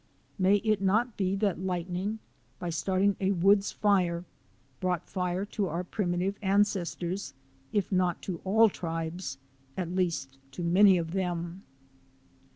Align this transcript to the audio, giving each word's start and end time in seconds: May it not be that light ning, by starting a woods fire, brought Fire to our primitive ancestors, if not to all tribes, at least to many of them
May 0.39 0.55
it 0.63 0.81
not 0.81 1.15
be 1.15 1.35
that 1.35 1.59
light 1.61 1.87
ning, 1.87 2.17
by 2.57 2.71
starting 2.71 3.15
a 3.19 3.33
woods 3.33 3.71
fire, 3.71 4.25
brought 4.79 5.05
Fire 5.07 5.45
to 5.45 5.67
our 5.67 5.83
primitive 5.83 6.39
ancestors, 6.41 7.35
if 7.71 7.91
not 7.91 8.19
to 8.23 8.41
all 8.43 8.67
tribes, 8.67 9.37
at 9.77 9.91
least 9.91 10.39
to 10.53 10.63
many 10.63 10.97
of 10.97 11.11
them 11.11 11.61